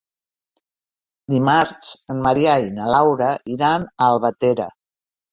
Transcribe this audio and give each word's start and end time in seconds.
Dimarts 1.33 1.91
en 2.13 2.23
Maria 2.27 2.55
i 2.69 2.71
na 2.77 2.87
Laura 2.93 3.27
iran 3.57 3.85
a 3.91 4.07
Albatera. 4.07 4.67